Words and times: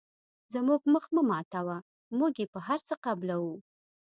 زموږ 0.53 0.81
مخ 0.93 1.05
مه 1.13 1.21
ماتوه 1.29 1.77
موږ 2.17 2.33
یې 2.41 2.47
په 2.53 2.59
هر 2.67 2.79
څه 2.87 2.93
قبلوو. 3.05 3.55